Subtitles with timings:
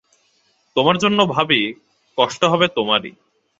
[0.75, 1.61] তোমার জন্যে ভাবি,
[2.17, 3.11] কষ্ট হবে তোমারই।